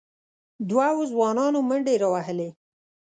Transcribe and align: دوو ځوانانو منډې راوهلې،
دوو 0.69 0.99
ځوانانو 1.11 1.59
منډې 1.69 1.95
راوهلې، 2.03 2.49